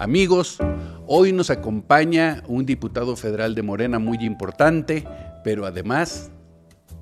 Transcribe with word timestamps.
Amigos, 0.00 0.58
hoy 1.08 1.32
nos 1.32 1.50
acompaña 1.50 2.44
un 2.46 2.64
diputado 2.64 3.16
federal 3.16 3.56
de 3.56 3.62
Morena 3.62 3.98
muy 3.98 4.18
importante, 4.18 5.04
pero 5.42 5.66
además 5.66 6.30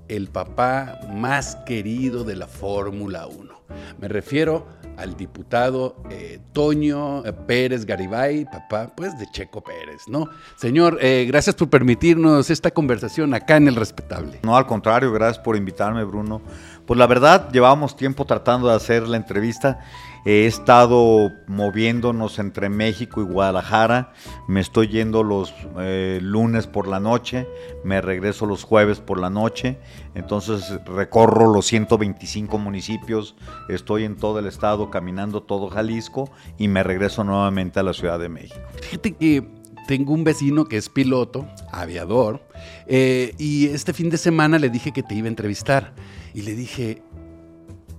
el 0.09 0.29
papá 0.29 1.01
más 1.13 1.57
querido 1.67 2.25
de 2.25 2.37
la 2.37 2.47
Fórmula 2.47 3.27
1. 3.27 3.55
Me 4.01 4.09
refiero 4.09 4.67
al 4.97 5.15
diputado 5.15 6.03
eh, 6.09 6.41
Toño 6.55 7.23
eh, 7.27 7.35
Pérez 7.35 7.85
Garibay, 7.85 8.47
papá 8.47 8.91
pues 8.97 9.19
de 9.19 9.27
Checo 9.31 9.63
Pérez, 9.63 10.09
¿no? 10.09 10.31
Señor, 10.57 10.97
eh, 11.03 11.27
gracias 11.29 11.55
por 11.55 11.69
permitirnos 11.69 12.49
esta 12.49 12.71
conversación 12.71 13.35
acá 13.35 13.59
en 13.59 13.69
El 13.69 13.77
Respetable. 13.77 14.41
No, 14.43 14.57
al 14.57 14.67
contrario, 14.67 15.13
gracias 15.13 15.45
por 15.45 15.55
invitarme, 15.57 16.03
Bruno. 16.05 16.41
Pues 16.87 16.99
la 16.99 17.07
verdad, 17.07 17.51
llevábamos 17.53 17.95
tiempo 17.95 18.25
tratando 18.25 18.69
de 18.69 18.75
hacer 18.75 19.07
la 19.07 19.19
entrevista 19.19 19.81
He 20.29 20.45
estado 20.47 21.33
moviéndonos 21.47 22.41
entre 22.41 22.69
México 22.69 23.23
y 23.23 23.25
Guadalajara. 23.25 24.13
Me 24.49 24.59
estoy 24.59 24.89
yendo 24.89 25.23
los 25.23 25.55
eh, 25.79 26.19
lunes 26.21 26.67
por 26.67 26.89
la 26.89 26.99
noche, 26.99 27.47
me 27.85 28.01
regreso 28.01 28.45
los 28.45 28.65
jueves 28.65 28.99
por 28.99 29.21
la 29.21 29.31
noche. 29.31 29.79
Entonces 30.17 30.81
recorro 30.85 31.53
los 31.53 31.67
125 31.67 32.59
municipios, 32.59 33.37
estoy 33.69 34.03
en 34.03 34.17
todo 34.17 34.41
el 34.41 34.47
estado 34.47 34.91
caminando 34.91 35.45
todo 35.45 35.69
Jalisco 35.69 36.29
y 36.59 36.67
me 36.67 36.83
regreso 36.83 37.23
nuevamente 37.23 37.79
a 37.79 37.85
la 37.85 37.93
Ciudad 37.93 38.19
de 38.19 38.29
México. 38.29 38.59
Fíjate 38.83 39.13
que 39.13 39.49
tengo 39.87 40.13
un 40.13 40.25
vecino 40.25 40.65
que 40.65 40.77
es 40.77 40.89
piloto, 40.89 41.47
aviador, 41.71 42.45
eh, 42.89 43.33
y 43.39 43.67
este 43.67 43.93
fin 43.93 44.11
de 44.11 44.19
semana 44.19 44.59
le 44.59 44.71
dije 44.71 44.91
que 44.91 45.05
te 45.05 45.15
iba 45.15 45.27
a 45.27 45.29
entrevistar. 45.29 45.95
Y 46.35 46.43
le 46.43 46.57
dije, 46.57 47.01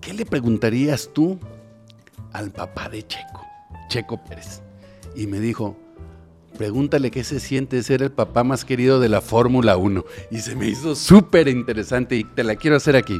¿qué 0.01 0.13
le 0.13 0.25
preguntarías 0.25 1.09
tú 1.13 1.39
al 2.37 2.51
papá 2.51 2.87
de 2.87 3.05
Checo, 3.05 3.41
Checo 3.89 4.23
Pérez. 4.23 4.61
Y 5.15 5.25
me 5.25 5.39
dijo, 5.39 5.75
pregúntale 6.55 7.09
qué 7.09 7.23
se 7.23 7.39
siente 7.39 7.81
ser 7.81 8.03
el 8.03 8.11
papá 8.11 8.43
más 8.43 8.63
querido 8.63 8.99
de 8.99 9.09
la 9.09 9.21
Fórmula 9.21 9.75
1. 9.75 10.05
Y 10.29 10.39
se 10.39 10.55
me 10.55 10.67
hizo 10.67 10.95
súper 10.95 11.47
interesante 11.47 12.15
y 12.15 12.23
te 12.23 12.43
la 12.43 12.55
quiero 12.55 12.77
hacer 12.77 12.95
aquí. 12.95 13.19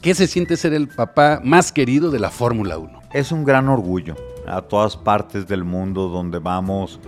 ¿Qué 0.00 0.14
se 0.14 0.26
siente 0.26 0.56
ser 0.56 0.72
el 0.72 0.88
papá 0.88 1.40
más 1.44 1.70
querido 1.70 2.10
de 2.10 2.18
la 2.18 2.30
Fórmula 2.30 2.78
1? 2.78 3.00
Es 3.12 3.30
un 3.30 3.44
gran 3.44 3.68
orgullo. 3.68 4.16
A 4.46 4.62
todas 4.62 4.96
partes 4.96 5.46
del 5.46 5.64
mundo 5.64 6.08
donde 6.08 6.38
vamos, 6.38 6.98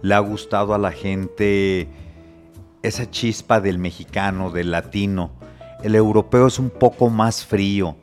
le 0.00 0.14
ha 0.14 0.20
gustado 0.20 0.72
a 0.72 0.78
la 0.78 0.92
gente 0.92 1.86
esa 2.82 3.10
chispa 3.10 3.60
del 3.60 3.78
mexicano, 3.78 4.50
del 4.50 4.70
latino. 4.70 5.32
El 5.82 5.96
europeo 5.96 6.46
es 6.46 6.58
un 6.58 6.70
poco 6.70 7.10
más 7.10 7.44
frío 7.44 7.96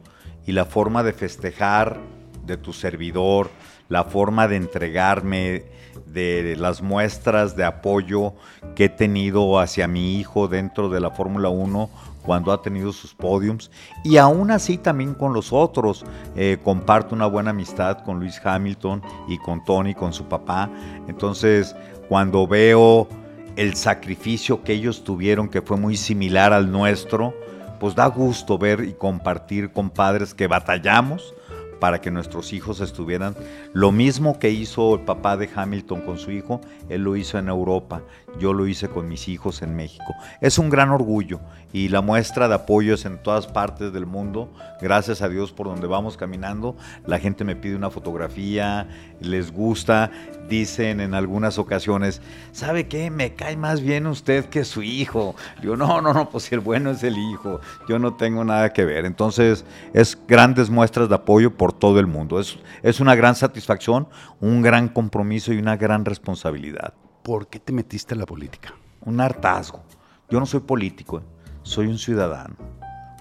y 0.45 0.51
la 0.51 0.65
forma 0.65 1.01
de 1.01 1.13
festejar 1.13 1.99
de 2.45 2.57
tu 2.57 2.73
servidor, 2.73 3.49
la 3.89 4.03
forma 4.03 4.47
de 4.47 4.55
entregarme, 4.55 5.65
de 6.05 6.55
las 6.57 6.81
muestras 6.81 7.55
de 7.55 7.63
apoyo 7.63 8.33
que 8.75 8.85
he 8.85 8.89
tenido 8.89 9.59
hacia 9.59 9.87
mi 9.87 10.17
hijo 10.17 10.47
dentro 10.47 10.89
de 10.89 10.99
la 10.99 11.11
Fórmula 11.11 11.49
1 11.49 11.89
cuando 12.21 12.51
ha 12.51 12.61
tenido 12.61 12.91
sus 12.91 13.13
podiums 13.13 13.71
y 14.03 14.17
aún 14.17 14.51
así 14.51 14.77
también 14.77 15.13
con 15.13 15.33
los 15.33 15.51
otros. 15.51 16.05
Eh, 16.35 16.57
comparto 16.63 17.15
una 17.15 17.25
buena 17.25 17.51
amistad 17.51 18.03
con 18.03 18.19
Luis 18.19 18.39
Hamilton 18.43 19.01
y 19.27 19.37
con 19.39 19.63
Tony, 19.63 19.93
con 19.93 20.13
su 20.13 20.25
papá. 20.25 20.69
Entonces, 21.07 21.75
cuando 22.07 22.47
veo 22.47 23.07
el 23.55 23.75
sacrificio 23.75 24.63
que 24.63 24.73
ellos 24.73 25.03
tuvieron, 25.03 25.49
que 25.49 25.61
fue 25.61 25.77
muy 25.77 25.97
similar 25.97 26.53
al 26.53 26.71
nuestro, 26.71 27.33
pues 27.79 27.95
da 27.95 28.05
gusto 28.07 28.57
ver 28.57 28.81
y 28.83 28.93
compartir 28.93 29.71
con 29.71 29.89
padres 29.89 30.33
que 30.33 30.47
batallamos 30.47 31.33
para 31.81 31.99
que 31.99 32.11
nuestros 32.11 32.53
hijos 32.53 32.79
estuvieran. 32.79 33.35
Lo 33.73 33.91
mismo 33.91 34.37
que 34.37 34.51
hizo 34.51 34.93
el 34.93 35.01
papá 35.01 35.35
de 35.35 35.49
Hamilton 35.53 36.01
con 36.01 36.19
su 36.19 36.29
hijo, 36.29 36.61
él 36.89 37.01
lo 37.01 37.15
hizo 37.15 37.39
en 37.39 37.49
Europa, 37.49 38.03
yo 38.39 38.53
lo 38.53 38.67
hice 38.67 38.87
con 38.87 39.07
mis 39.07 39.27
hijos 39.27 39.61
en 39.61 39.75
México. 39.75 40.15
Es 40.39 40.57
un 40.57 40.69
gran 40.69 40.89
orgullo 40.89 41.39
y 41.73 41.89
la 41.89 42.01
muestra 42.01 42.47
de 42.47 42.55
apoyo 42.55 42.95
es 42.95 43.05
en 43.05 43.17
todas 43.21 43.47
partes 43.47 43.93
del 43.93 44.05
mundo. 44.05 44.51
Gracias 44.81 45.21
a 45.21 45.29
Dios 45.29 45.51
por 45.51 45.67
donde 45.67 45.87
vamos 45.87 46.17
caminando, 46.17 46.75
la 47.05 47.19
gente 47.19 47.43
me 47.43 47.55
pide 47.55 47.75
una 47.75 47.89
fotografía, 47.89 48.87
les 49.19 49.51
gusta, 49.51 50.11
dicen 50.49 50.99
en 50.99 51.13
algunas 51.13 51.57
ocasiones, 51.57 52.21
¿sabe 52.51 52.87
qué? 52.87 53.09
Me 53.09 53.35
cae 53.35 53.55
más 53.57 53.81
bien 53.81 54.07
usted 54.07 54.45
que 54.45 54.65
su 54.65 54.81
hijo. 54.81 55.35
Yo, 55.61 55.75
no, 55.75 56.01
no, 56.01 56.13
no, 56.13 56.29
pues 56.29 56.51
el 56.51 56.59
bueno 56.59 56.91
es 56.91 57.03
el 57.03 57.17
hijo, 57.17 57.61
yo 57.87 57.99
no 57.99 58.15
tengo 58.15 58.43
nada 58.43 58.73
que 58.73 58.85
ver. 58.85 59.05
Entonces, 59.05 59.65
es 59.93 60.17
grandes 60.27 60.69
muestras 60.69 61.09
de 61.09 61.15
apoyo 61.15 61.55
por 61.55 61.73
todo 61.73 61.99
el 61.99 62.07
mundo. 62.07 62.39
Es, 62.39 62.57
es 62.83 62.99
una 62.99 63.15
gran 63.15 63.35
satisfacción, 63.35 64.07
un 64.39 64.61
gran 64.61 64.89
compromiso 64.89 65.53
y 65.53 65.57
una 65.57 65.77
gran 65.77 66.05
responsabilidad. 66.05 66.93
¿Por 67.23 67.47
qué 67.47 67.59
te 67.59 67.71
metiste 67.71 68.15
en 68.15 68.19
la 68.19 68.25
política? 68.25 68.73
Un 69.05 69.21
hartazgo. 69.21 69.83
Yo 70.29 70.39
no 70.39 70.47
soy 70.47 70.61
político, 70.61 71.19
¿eh? 71.19 71.23
soy 71.61 71.85
un 71.85 71.99
ciudadano, 71.99 72.55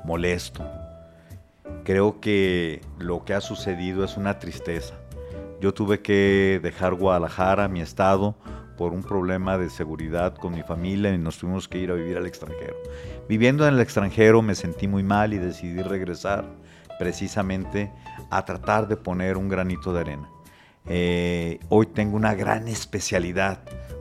molesto. 0.04 0.64
Creo 1.84 2.18
que 2.18 2.80
lo 2.98 3.24
que 3.26 3.34
ha 3.34 3.42
sucedido 3.42 4.02
es 4.02 4.16
una 4.16 4.38
tristeza. 4.38 4.94
Yo 5.60 5.74
tuve 5.74 6.00
que 6.00 6.60
dejar 6.62 6.94
Guadalajara, 6.94 7.68
mi 7.68 7.82
estado, 7.82 8.36
por 8.78 8.94
un 8.94 9.02
problema 9.02 9.58
de 9.58 9.68
seguridad 9.68 10.34
con 10.34 10.54
mi 10.54 10.62
familia 10.62 11.12
y 11.12 11.18
nos 11.18 11.36
tuvimos 11.36 11.68
que 11.68 11.76
ir 11.76 11.90
a 11.90 11.94
vivir 11.94 12.16
al 12.16 12.26
extranjero. 12.26 12.76
Viviendo 13.28 13.68
en 13.68 13.74
el 13.74 13.80
extranjero 13.80 14.40
me 14.40 14.54
sentí 14.54 14.88
muy 14.88 15.02
mal 15.02 15.34
y 15.34 15.38
decidí 15.38 15.82
regresar 15.82 16.46
precisamente 16.98 17.92
a 18.30 18.46
tratar 18.46 18.88
de 18.88 18.96
poner 18.96 19.36
un 19.36 19.50
granito 19.50 19.92
de 19.92 20.00
arena. 20.00 20.30
Eh, 20.92 21.60
hoy 21.68 21.86
tengo 21.86 22.16
una 22.16 22.34
gran 22.34 22.66
especialidad. 22.66 23.60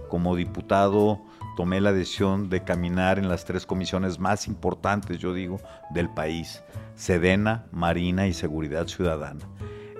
Como 0.09 0.35
diputado 0.35 1.22
tomé 1.55 1.81
la 1.81 1.94
decisión 1.94 2.50
de 2.50 2.63
caminar 2.63 3.19
en 3.19 3.29
las 3.29 3.45
tres 3.45 3.67
comisiones 3.67 4.17
más 4.17 4.47
importantes, 4.47 5.19
yo 5.19 5.35
digo, 5.35 5.59
del 5.91 6.09
país. 6.09 6.63
Sedena, 6.95 7.67
Marina 7.72 8.25
y 8.25 8.33
Seguridad 8.33 8.88
Ciudadana. 8.88 9.45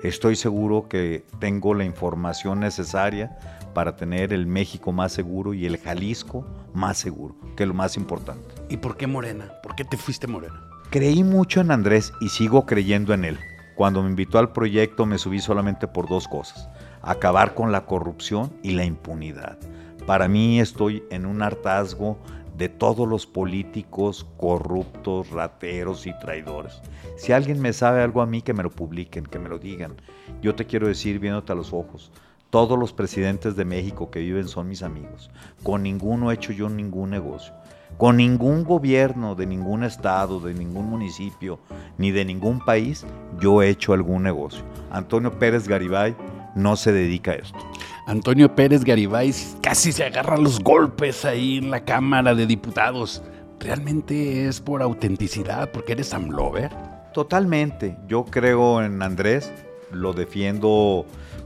Estoy 0.02 0.34
seguro 0.34 0.88
que 0.88 1.24
tengo 1.38 1.74
la 1.74 1.84
información 1.84 2.58
necesaria 2.58 3.38
para 3.72 3.94
tener 3.94 4.32
el 4.32 4.48
México 4.48 4.90
más 4.90 5.12
seguro 5.12 5.54
y 5.54 5.66
el 5.66 5.78
Jalisco 5.78 6.44
más 6.74 6.98
seguro, 6.98 7.36
que 7.54 7.62
es 7.62 7.68
lo 7.68 7.74
más 7.74 7.96
importante. 7.96 8.52
¿Y 8.68 8.78
por 8.78 8.96
qué 8.96 9.06
Morena? 9.06 9.52
¿Por 9.62 9.76
qué 9.76 9.84
te 9.84 9.96
fuiste 9.96 10.26
Morena? 10.26 10.60
Creí 10.90 11.22
mucho 11.22 11.60
en 11.60 11.70
Andrés 11.70 12.12
y 12.20 12.30
sigo 12.30 12.66
creyendo 12.66 13.14
en 13.14 13.26
él. 13.26 13.38
Cuando 13.80 14.02
me 14.02 14.10
invitó 14.10 14.38
al 14.38 14.52
proyecto 14.52 15.06
me 15.06 15.16
subí 15.16 15.40
solamente 15.40 15.88
por 15.88 16.06
dos 16.06 16.28
cosas, 16.28 16.68
acabar 17.00 17.54
con 17.54 17.72
la 17.72 17.86
corrupción 17.86 18.52
y 18.62 18.72
la 18.72 18.84
impunidad. 18.84 19.56
Para 20.04 20.28
mí 20.28 20.60
estoy 20.60 21.02
en 21.08 21.24
un 21.24 21.40
hartazgo 21.40 22.18
de 22.58 22.68
todos 22.68 23.08
los 23.08 23.26
políticos 23.26 24.26
corruptos, 24.36 25.30
rateros 25.30 26.06
y 26.06 26.12
traidores. 26.18 26.82
Si 27.16 27.32
alguien 27.32 27.62
me 27.62 27.72
sabe 27.72 28.02
algo 28.02 28.20
a 28.20 28.26
mí, 28.26 28.42
que 28.42 28.52
me 28.52 28.62
lo 28.62 28.70
publiquen, 28.70 29.24
que 29.24 29.38
me 29.38 29.48
lo 29.48 29.58
digan. 29.58 29.94
Yo 30.42 30.54
te 30.54 30.66
quiero 30.66 30.86
decir 30.86 31.18
viéndote 31.18 31.52
a 31.52 31.56
los 31.56 31.72
ojos, 31.72 32.12
todos 32.50 32.78
los 32.78 32.92
presidentes 32.92 33.56
de 33.56 33.64
México 33.64 34.10
que 34.10 34.20
viven 34.20 34.48
son 34.48 34.68
mis 34.68 34.82
amigos. 34.82 35.30
Con 35.62 35.84
ninguno 35.84 36.30
he 36.30 36.34
hecho 36.34 36.52
yo 36.52 36.68
ningún 36.68 37.08
negocio. 37.08 37.54
Con 37.96 38.16
ningún 38.16 38.64
gobierno 38.64 39.34
de 39.34 39.46
ningún 39.46 39.84
estado, 39.84 40.40
de 40.40 40.54
ningún 40.54 40.86
municipio, 40.86 41.58
ni 41.98 42.10
de 42.10 42.24
ningún 42.24 42.60
país, 42.60 43.04
yo 43.40 43.62
he 43.62 43.68
hecho 43.68 43.92
algún 43.92 44.22
negocio. 44.22 44.64
Antonio 44.90 45.38
Pérez 45.38 45.68
Garibay 45.68 46.16
no 46.54 46.76
se 46.76 46.92
dedica 46.92 47.32
a 47.32 47.34
esto. 47.34 47.58
Antonio 48.06 48.54
Pérez 48.56 48.84
Garibay 48.84 49.34
casi 49.60 49.92
se 49.92 50.04
agarra 50.04 50.36
los 50.36 50.60
golpes 50.60 51.24
ahí 51.24 51.58
en 51.58 51.70
la 51.70 51.84
Cámara 51.84 52.34
de 52.34 52.46
Diputados. 52.46 53.22
¿Realmente 53.60 54.48
es 54.48 54.60
por 54.60 54.82
autenticidad, 54.82 55.70
porque 55.70 55.92
eres 55.92 56.14
amlover? 56.14 56.72
Totalmente. 57.12 57.96
Yo 58.08 58.24
creo 58.24 58.82
en 58.82 59.02
Andrés, 59.02 59.52
lo 59.92 60.14
defiendo, 60.14 61.04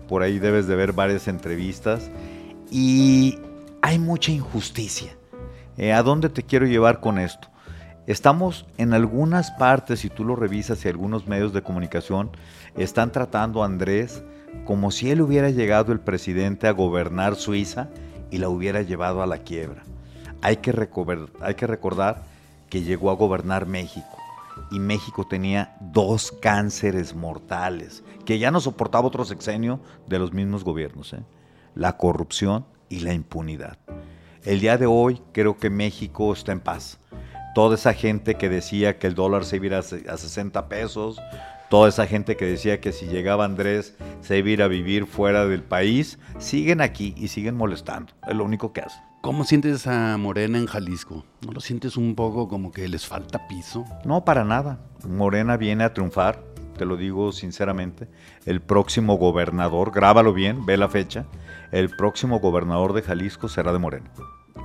por 0.09 0.23
ahí 0.23 0.39
debes 0.39 0.69
de 0.69 0.77
ver 0.77 0.93
varias 0.93 1.27
entrevistas, 1.27 2.11
y 2.71 3.39
hay 3.83 3.99
mucha 3.99 4.31
injusticia. 4.31 5.17
Eh, 5.77 5.93
¿A 5.93 6.03
dónde 6.03 6.29
te 6.29 6.43
quiero 6.43 6.67
llevar 6.67 7.01
con 7.01 7.19
esto? 7.19 7.49
Estamos 8.07 8.67
en 8.77 8.93
algunas 8.93 9.51
partes, 9.53 10.01
si 10.01 10.11
tú 10.11 10.25
lo 10.25 10.37
revisas 10.37 10.85
y 10.85 10.89
algunos 10.89 11.27
medios 11.27 11.53
de 11.53 11.63
comunicación, 11.63 12.31
están 12.77 13.13
tratando 13.13 13.63
a 13.63 13.67
Andrés 13.67 14.23
como 14.67 14.91
si 14.91 15.11
él 15.11 15.21
hubiera 15.21 15.51
llegado 15.51 15.93
el 15.93 16.01
presidente 16.01 16.69
a 16.69 16.73
gobernar 16.73 17.35
Suiza 17.35 17.89
y 18.31 18.39
la 18.39 18.49
hubiera 18.49 18.83
llevado 18.83 19.23
a 19.23 19.27
la 19.27 19.39
quiebra. 19.39 19.83
Hay 20.43 20.59
que, 20.59 20.89
hay 21.41 21.55
que 21.55 21.67
recordar 21.67 22.23
que 22.69 22.83
llegó 22.83 23.11
a 23.11 23.15
gobernar 23.15 23.67
México 23.67 24.19
y 24.71 24.79
México 24.79 25.27
tenía 25.27 25.77
dos 25.81 26.31
cánceres 26.31 27.15
mortales 27.15 28.05
que 28.25 28.39
ya 28.39 28.51
no 28.51 28.61
soportaba 28.61 29.09
otro 29.09 29.25
sexenio 29.25 29.81
de 30.07 30.19
los 30.19 30.33
mismos 30.33 30.65
gobiernos, 30.65 31.13
¿eh? 31.13 31.23
la 31.75 31.97
corrupción 31.97 32.67
y 32.89 33.01
la 33.01 33.15
impunidad. 33.15 33.79
El 34.45 34.61
día 34.61 34.77
de 34.77 34.87
hoy 34.87 35.23
creo 35.33 35.57
que 35.57 35.71
México 35.71 36.33
está 36.33 36.53
en 36.53 36.61
paz. 36.61 36.99
Toda 37.55 37.77
esa 37.77 37.95
gente 37.95 38.35
que 38.35 38.49
decía 38.49 38.99
que 38.99 39.07
el 39.07 39.15
dólar 39.15 39.45
se 39.45 39.57
iba 39.57 39.79
a 39.79 39.83
60 39.83 40.69
pesos, 40.69 41.21
Toda 41.71 41.89
esa 41.89 42.07
gente 42.07 42.37
que 42.37 42.45
decía 42.45 42.81
que 42.81 42.93
si 42.93 43.07
llegaba 43.07 43.45
Andrés 43.45 43.97
se 44.21 44.39
iba 44.39 44.49
a 44.49 44.53
ir 44.53 44.63
a 44.63 44.69
vivir 44.69 45.07
fuera 45.07 45.47
del 45.47 45.63
país, 45.63 46.19
siguen 46.39 46.81
aquí 46.81 47.15
y 47.17 47.29
siguen 47.29 47.57
molestando. 47.57 48.13
Es 48.29 48.37
lo 48.37 48.45
único 48.45 48.73
que 48.73 48.83
hacen. 48.83 49.03
¿Cómo 49.23 49.45
sientes 49.45 49.87
a 49.87 50.17
Morena 50.19 50.59
en 50.59 50.67
Jalisco? 50.67 51.25
¿No 51.45 51.53
lo 51.53 51.61
sientes 51.61 51.97
un 51.97 52.15
poco 52.15 52.47
como 52.47 52.71
que 52.71 52.87
les 52.87 53.07
falta 53.07 53.49
piso? 53.49 53.85
No, 54.05 54.25
para 54.25 54.45
nada. 54.45 54.79
Morena 55.09 55.57
viene 55.57 55.83
a 55.83 55.95
triunfar, 55.95 56.45
te 56.77 56.85
lo 56.85 56.97
digo 56.97 57.33
sinceramente. 57.33 58.09
El 58.45 58.61
próximo 58.61 59.17
gobernador, 59.17 59.91
grábalo 59.93 60.33
bien, 60.33 60.67
ve 60.67 60.77
la 60.77 60.89
fecha, 60.89 61.27
el 61.73 61.91
próximo 61.91 62.41
gobernador 62.41 62.93
de 62.93 63.03
Jalisco 63.03 63.49
será 63.49 63.73
de 63.73 63.79
Morena. 63.79 64.11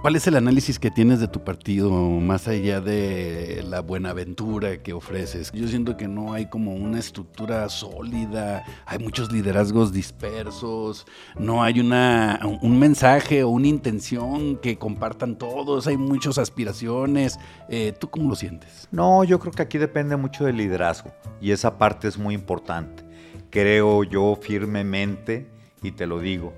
¿Cuál 0.01 0.15
es 0.15 0.25
el 0.27 0.37
análisis 0.37 0.79
que 0.79 0.89
tienes 0.89 1.19
de 1.19 1.27
tu 1.27 1.43
partido 1.43 1.91
más 1.91 2.47
allá 2.47 2.79
de 2.79 3.65
la 3.67 3.81
buenaventura 3.81 4.81
que 4.81 4.93
ofreces? 4.93 5.51
Yo 5.51 5.67
siento 5.67 5.97
que 5.97 6.07
no 6.07 6.31
hay 6.31 6.45
como 6.45 6.73
una 6.73 6.97
estructura 6.97 7.67
sólida, 7.67 8.63
hay 8.85 8.99
muchos 8.99 9.29
liderazgos 9.29 9.91
dispersos, 9.91 11.05
no 11.37 11.63
hay 11.63 11.81
una, 11.81 12.39
un 12.61 12.79
mensaje 12.79 13.43
o 13.43 13.49
una 13.49 13.67
intención 13.67 14.55
que 14.55 14.77
compartan 14.77 15.37
todos, 15.37 15.85
hay 15.85 15.97
muchas 15.97 16.37
aspiraciones. 16.37 17.37
Eh, 17.67 17.91
¿Tú 17.91 18.09
cómo 18.09 18.29
lo 18.29 18.35
sientes? 18.37 18.87
No, 18.91 19.25
yo 19.25 19.37
creo 19.37 19.51
que 19.51 19.63
aquí 19.63 19.77
depende 19.77 20.15
mucho 20.15 20.45
del 20.45 20.55
liderazgo 20.55 21.11
y 21.41 21.51
esa 21.51 21.77
parte 21.77 22.07
es 22.07 22.17
muy 22.17 22.35
importante. 22.35 23.03
Creo 23.49 24.05
yo 24.05 24.37
firmemente, 24.41 25.49
y 25.83 25.91
te 25.91 26.07
lo 26.07 26.19
digo, 26.19 26.53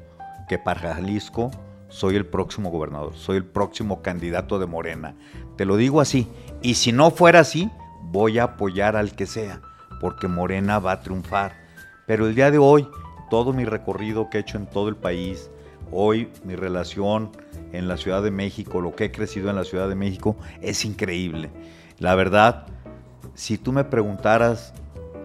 que 0.48 0.60
para 0.60 0.94
Jalisco 0.94 1.50
soy 1.92 2.16
el 2.16 2.26
próximo 2.26 2.72
gobernador, 2.72 3.14
soy 3.16 3.38
el 3.38 3.46
próximo 3.46 4.02
candidato 4.02 4.58
de 4.60 4.66
Morena. 4.66 5.14
Te 5.58 5.66
lo 5.66 5.76
digo 5.76 6.00
así. 6.00 6.28
Y 6.62 6.76
si 6.76 6.94
no 6.94 7.12
fuera 7.12 7.42
así, 7.42 7.70
voy 8.04 8.40
a 8.40 8.44
apoyar 8.44 8.96
al 8.96 9.14
que 9.14 9.28
sea, 9.28 9.62
porque 10.00 10.28
Morena 10.28 10.80
va 10.80 10.94
a 10.94 11.02
triunfar. 11.02 11.54
Pero 12.08 12.28
el 12.28 12.34
día 12.34 12.50
de 12.50 12.58
hoy, 12.58 12.88
todo 13.30 13.52
mi 13.52 13.66
recorrido 13.66 14.30
que 14.30 14.38
he 14.38 14.42
hecho 14.42 14.58
en 14.58 14.68
todo 14.68 14.88
el 14.88 14.96
país, 14.96 15.52
hoy 15.92 16.30
mi 16.46 16.56
relación 16.56 17.32
en 17.74 17.90
la 17.90 17.98
Ciudad 17.98 18.24
de 18.24 18.32
México, 18.32 18.80
lo 18.80 18.96
que 18.96 19.06
he 19.06 19.12
crecido 19.12 19.50
en 19.50 19.58
la 19.58 19.66
Ciudad 19.66 19.90
de 19.90 19.96
México, 19.96 20.38
es 20.62 20.86
increíble. 20.86 21.50
La 22.00 22.16
verdad, 22.16 22.68
si 23.34 23.58
tú 23.58 23.74
me 23.74 23.84
preguntaras 23.84 24.74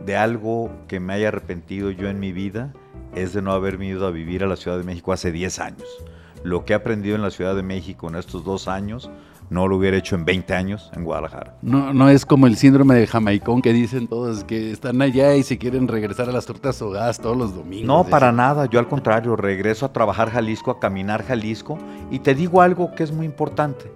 de 0.05 0.17
algo 0.17 0.71
que 0.89 0.99
me 0.99 1.12
haya 1.12 1.29
arrepentido 1.29 1.91
yo 1.93 2.09
en 2.09 2.19
mi 2.19 2.33
vida, 2.33 2.73
es 3.15 3.33
de 3.33 3.41
no 3.41 3.53
haber 3.53 3.81
ido 3.81 4.07
a 4.07 4.11
vivir 4.11 4.43
a 4.43 4.49
la 4.49 4.57
Ciudad 4.57 4.79
de 4.79 4.85
México 4.85 5.12
hace 5.12 5.31
10 5.31 5.61
años 5.61 6.05
lo 6.47 6.65
que 6.65 6.73
he 6.73 6.77
aprendido 6.77 7.17
en 7.17 7.23
la 7.23 7.31
Ciudad 7.31 7.57
de 7.57 7.63
México 7.63 8.09
en 8.09 8.15
estos 8.15 8.45
dos 8.45 8.69
años, 8.69 9.11
no 9.51 9.67
lo 9.67 9.77
hubiera 9.77 9.97
hecho 9.97 10.15
en 10.15 10.25
20 10.25 10.55
años 10.55 10.91
en 10.95 11.03
Guadalajara. 11.03 11.57
No, 11.61 11.93
no 11.93 12.09
es 12.09 12.25
como 12.25 12.47
el 12.47 12.57
síndrome 12.57 12.95
de 12.95 13.07
Jamaicón 13.07 13.63
que 13.63 13.73
dicen 13.73 14.07
todos 14.07 14.45
que 14.45 14.71
están 14.71 15.03
allá 15.03 15.35
y 15.35 15.43
se 15.43 15.59
quieren 15.59 15.89
regresar 15.89 16.29
a 16.29 16.33
las 16.33 16.47
tortas 16.47 16.81
ahogadas 16.81 17.21
todos 17.21 17.37
los 17.37 17.55
domingos. 17.55 17.87
No, 17.87 18.05
para 18.05 18.31
nada. 18.31 18.67
Yo 18.67 18.79
al 18.79 18.89
contrario, 18.89 19.35
regreso 19.35 19.87
a 19.87 19.93
trabajar 19.93 20.31
Jalisco, 20.31 20.71
a 20.71 20.79
caminar 20.79 21.25
Jalisco. 21.25 21.79
Y 22.11 22.21
te 22.21 22.35
digo 22.35 22.63
algo 22.63 22.95
que 22.95 23.03
es 23.03 23.13
muy 23.13 23.27
importante. 23.27 23.91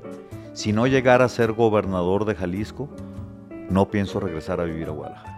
Si 0.53 0.73
no 0.73 0.89
llegara 0.89 1.27
a 1.27 1.29
ser 1.29 1.53
gobernador 1.53 2.25
de 2.25 2.35
Jalisco, 2.35 2.89
no 3.71 3.89
pienso 3.91 4.19
regresar 4.19 4.61
a 4.61 4.65
vivir 4.65 4.89
a 4.89 4.93
Guadalajara. 4.93 5.31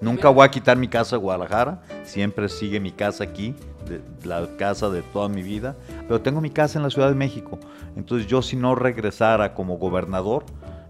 Nunca 0.00 0.28
voy 0.28 0.44
a 0.44 0.50
quitar 0.50 0.76
mi 0.76 0.86
casa 0.88 1.16
de 1.16 1.22
Guadalajara, 1.22 1.82
siempre 2.04 2.48
sigue 2.48 2.78
mi 2.78 2.92
casa 2.92 3.24
aquí, 3.24 3.56
la 4.24 4.46
casa 4.56 4.90
de 4.90 5.02
toda 5.02 5.28
mi 5.28 5.42
vida, 5.42 5.76
pero 6.06 6.20
tengo 6.20 6.40
mi 6.40 6.50
casa 6.50 6.78
en 6.78 6.82
la 6.82 6.90
Ciudad 6.90 7.08
de 7.08 7.14
México. 7.14 7.58
Entonces 7.96 8.26
yo 8.26 8.42
si 8.42 8.56
no 8.56 8.74
regresara 8.74 9.54
como 9.54 9.78
gobernador, 9.78 10.44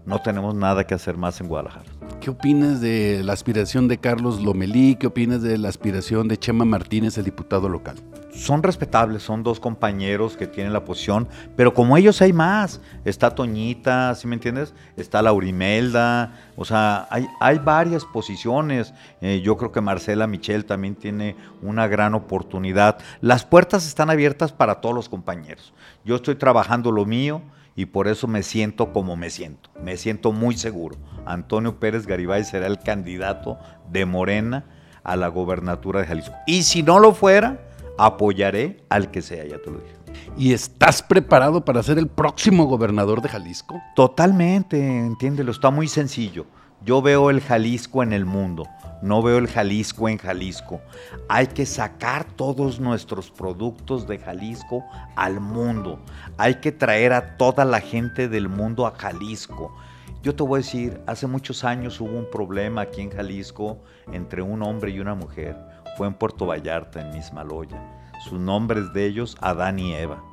no 0.05 0.21
tenemos 0.21 0.55
nada 0.55 0.85
que 0.85 0.93
hacer 0.93 1.17
más 1.17 1.39
en 1.41 1.47
Guadalajara. 1.47 1.85
¿Qué 2.19 2.29
opinas 2.29 2.81
de 2.81 3.21
la 3.23 3.33
aspiración 3.33 3.87
de 3.87 3.97
Carlos 3.97 4.41
Lomelí? 4.41 4.95
¿Qué 4.95 5.07
opinas 5.07 5.41
de 5.41 5.57
la 5.57 5.69
aspiración 5.69 6.27
de 6.27 6.37
Chema 6.37 6.65
Martínez, 6.65 7.17
el 7.17 7.25
diputado 7.25 7.69
local? 7.69 7.95
son 8.39 8.63
respetables, 8.63 9.23
son 9.23 9.43
dos 9.43 9.59
compañeros 9.59 10.37
que 10.37 10.47
tienen 10.47 10.73
la 10.73 10.85
posición, 10.85 11.27
pero 11.55 11.73
como 11.73 11.97
ellos 11.97 12.21
hay 12.21 12.33
más. 12.33 12.81
Está 13.03 13.31
Toñita, 13.31 14.15
¿sí 14.15 14.27
me 14.27 14.35
entiendes? 14.35 14.73
Está 14.95 15.21
Laurimelda, 15.21 16.33
o 16.55 16.65
sea, 16.65 17.07
hay, 17.09 17.27
hay 17.39 17.59
varias 17.59 18.05
posiciones. 18.05 18.93
Eh, 19.21 19.41
yo 19.43 19.57
creo 19.57 19.71
que 19.71 19.81
Marcela 19.81 20.27
Michel 20.27 20.65
también 20.65 20.95
tiene 20.95 21.35
una 21.61 21.87
gran 21.87 22.15
oportunidad. 22.15 22.99
Las 23.21 23.45
puertas 23.45 23.85
están 23.85 24.09
abiertas 24.09 24.51
para 24.51 24.75
todos 24.75 24.95
los 24.95 25.09
compañeros. 25.09 25.73
Yo 26.05 26.15
estoy 26.15 26.35
trabajando 26.35 26.91
lo 26.91 27.05
mío 27.05 27.41
y 27.79 27.85
por 27.85 28.09
eso 28.09 28.27
me 28.27 28.43
siento 28.43 28.91
como 28.91 29.15
me 29.15 29.29
siento. 29.29 29.69
Me 29.81 29.95
siento 29.95 30.33
muy 30.33 30.57
seguro. 30.57 30.97
Antonio 31.25 31.79
Pérez 31.79 32.05
Garibay 32.05 32.43
será 32.43 32.67
el 32.67 32.77
candidato 32.77 33.57
de 33.89 34.05
Morena 34.05 34.65
a 35.01 35.15
la 35.15 35.29
gobernatura 35.29 36.01
de 36.01 36.07
Jalisco. 36.07 36.35
Y 36.45 36.63
si 36.63 36.83
no 36.83 36.99
lo 36.99 37.13
fuera, 37.13 37.65
apoyaré 37.97 38.83
al 38.89 39.11
que 39.11 39.21
sea, 39.21 39.45
ya 39.45 39.59
te 39.59 39.71
lo 39.71 39.79
dije. 39.79 39.95
¿Y 40.37 40.51
estás 40.51 41.01
preparado 41.01 41.63
para 41.63 41.81
ser 41.81 41.97
el 41.99 42.07
próximo 42.07 42.65
gobernador 42.65 43.21
de 43.21 43.29
Jalisco? 43.29 43.81
Totalmente, 43.95 44.77
entiéndelo, 44.77 45.53
está 45.53 45.69
muy 45.69 45.87
sencillo. 45.87 46.47
Yo 46.81 47.01
veo 47.01 47.29
el 47.29 47.41
Jalisco 47.41 48.03
en 48.03 48.13
el 48.13 48.25
mundo, 48.25 48.65
no 49.01 49.21
veo 49.21 49.37
el 49.37 49.47
Jalisco 49.47 50.07
en 50.07 50.17
Jalisco. 50.17 50.79
Hay 51.27 51.47
que 51.47 51.65
sacar 51.65 52.23
todos 52.23 52.79
nuestros 52.79 53.29
productos 53.31 54.07
de 54.07 54.17
Jalisco 54.17 54.85
al 55.17 55.41
mundo. 55.41 55.99
Hay 56.37 56.55
que 56.55 56.71
traer 56.71 57.11
a 57.11 57.37
toda 57.37 57.65
la 57.65 57.81
gente 57.81 58.29
del 58.29 58.47
mundo 58.47 58.87
a 58.87 58.91
Jalisco. 58.91 59.75
Yo 60.23 60.35
te 60.35 60.43
voy 60.43 60.59
a 60.59 60.63
decir, 60.63 61.01
hace 61.05 61.27
muchos 61.27 61.63
años 61.63 61.99
hubo 61.99 62.17
un 62.17 62.29
problema 62.29 62.81
aquí 62.81 63.01
en 63.01 63.11
Jalisco 63.11 63.79
entre 64.11 64.41
un 64.41 64.63
hombre 64.63 64.91
y 64.91 64.99
una 64.99 65.15
mujer 65.15 65.57
fue 65.97 66.07
en 66.07 66.13
Puerto 66.13 66.45
Vallarta, 66.45 67.01
en 67.01 67.11
Mismaloya. 67.11 67.77
Sus 68.23 68.39
nombres 68.39 68.93
de 68.93 69.05
ellos, 69.05 69.35
Adán 69.41 69.79
y 69.79 69.93
Eva. 69.93 70.23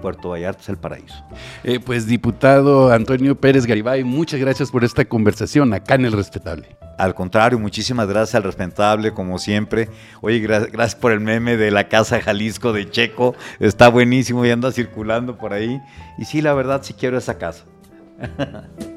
Puerto 0.00 0.30
Vallarta 0.30 0.62
es 0.62 0.68
el 0.68 0.78
paraíso. 0.78 1.24
Eh, 1.64 1.78
pues 1.78 2.06
diputado 2.06 2.92
Antonio 2.92 3.38
Pérez 3.38 3.66
Garibay, 3.66 4.04
muchas 4.04 4.40
gracias 4.40 4.70
por 4.70 4.84
esta 4.84 5.04
conversación 5.04 5.72
acá 5.74 5.94
en 5.94 6.06
El 6.06 6.12
Respetable. 6.12 6.76
Al 6.98 7.14
contrario, 7.14 7.58
muchísimas 7.58 8.08
gracias 8.08 8.34
al 8.34 8.44
Respetable, 8.44 9.12
como 9.12 9.38
siempre. 9.38 9.88
Oye, 10.20 10.38
gracias 10.40 10.94
por 10.94 11.12
el 11.12 11.20
meme 11.20 11.56
de 11.56 11.70
la 11.70 11.88
Casa 11.88 12.20
Jalisco 12.20 12.72
de 12.72 12.90
Checo. 12.90 13.34
Está 13.60 13.88
buenísimo 13.88 14.44
y 14.44 14.50
anda 14.50 14.72
circulando 14.72 15.36
por 15.36 15.52
ahí. 15.52 15.80
Y 16.18 16.24
sí, 16.24 16.42
la 16.42 16.54
verdad, 16.54 16.82
sí 16.82 16.94
quiero 16.94 17.18
esa 17.18 17.38
casa. 17.38 17.64